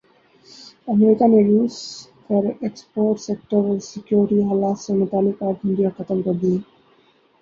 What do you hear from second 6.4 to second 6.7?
ہیں